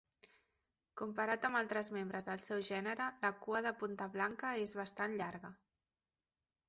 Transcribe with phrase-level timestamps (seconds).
[1.01, 5.53] Comparat amb altres membres del seu gènere, la cua de punta blanca és bastant llarga.